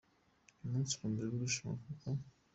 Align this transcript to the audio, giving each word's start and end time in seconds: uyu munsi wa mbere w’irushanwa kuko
uyu 0.59 0.71
munsi 0.73 0.93
wa 0.99 1.07
mbere 1.11 1.27
w’irushanwa 1.27 1.75
kuko 1.85 2.07